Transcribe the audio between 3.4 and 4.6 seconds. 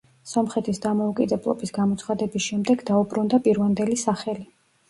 პირვანდელი სახელი.